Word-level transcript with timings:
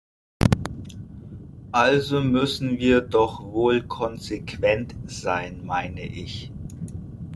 Also 1.73 2.21
müssen 2.21 2.79
wir 2.79 3.01
doch 3.01 3.43
wohl 3.43 3.83
konsequent 3.83 4.95
sein, 5.05 5.63
meine 5.63 6.01
ich. 6.07 6.51